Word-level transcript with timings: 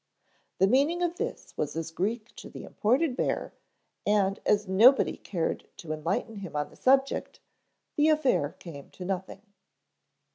The 0.57 0.65
meaning 0.65 1.03
of 1.03 1.17
this 1.17 1.53
was 1.55 1.75
as 1.75 1.91
Greek 1.91 2.35
to 2.37 2.49
the 2.49 2.63
imported 2.63 3.15
bear, 3.15 3.53
and 4.03 4.39
as 4.47 4.67
nobody 4.67 5.15
cared 5.15 5.67
to 5.77 5.93
enlighten 5.93 6.37
him 6.37 6.55
on 6.55 6.71
the 6.71 6.75
subject 6.75 7.39
the 7.97 8.09
affair 8.09 8.55
came 8.57 8.89
to 8.93 9.05
nothing. 9.05 9.43